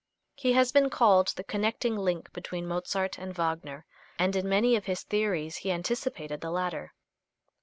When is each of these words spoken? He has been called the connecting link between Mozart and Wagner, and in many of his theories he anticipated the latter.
He 0.33 0.53
has 0.53 0.71
been 0.71 0.89
called 0.89 1.27
the 1.27 1.43
connecting 1.43 1.95
link 1.95 2.33
between 2.33 2.65
Mozart 2.65 3.19
and 3.19 3.35
Wagner, 3.35 3.85
and 4.17 4.35
in 4.35 4.49
many 4.49 4.75
of 4.75 4.85
his 4.85 5.03
theories 5.03 5.57
he 5.57 5.69
anticipated 5.71 6.41
the 6.41 6.49
latter. 6.49 6.95